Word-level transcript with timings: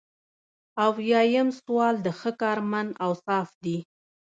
اویایم 0.87 1.49
سوال 1.61 1.95
د 2.05 2.07
ښه 2.19 2.31
کارمند 2.41 2.91
اوصاف 3.07 3.49
دي. 3.63 3.77